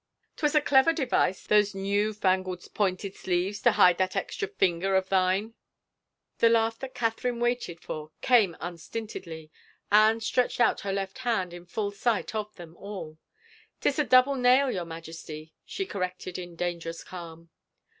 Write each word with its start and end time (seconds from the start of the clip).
'Twas 0.37 0.55
a 0.55 0.61
clever 0.61 0.91
device, 0.91 1.45
those 1.45 1.75
new 1.75 2.11
tangled 2.11 2.67
pointed 2.73 3.13
sleeves, 3.13 3.61
to 3.61 3.73
hide 3.73 3.99
that 3.99 4.15
extra 4.15 4.47
finger 4.47 4.95
of 4.95 5.09
thine!" 5.09 5.53
The 6.39 6.49
laugh 6.49 6.79
that 6.79 6.95
Catherine 6.95 7.39
waited 7.39 7.79
for 7.81 8.09
came 8.19 8.57
unstintedly. 8.59 9.51
Anne 9.91 10.19
stretched 10.19 10.59
out 10.59 10.79
her 10.81 10.91
left 10.91 11.19
hand 11.19 11.53
in 11.53 11.67
full 11.67 11.91
sight 11.91 12.33
of 12.33 12.51
them 12.55 12.75
all." 12.77 13.19
'Tis 13.81 13.99
a 13.99 14.03
double 14.03 14.33
nail, 14.33 14.71
your 14.71 14.85
Majesty," 14.85 15.53
she 15.65 15.85
corrected 15.85 16.39
in 16.39 16.55
dangerous 16.55 17.03
calm. 17.03 17.51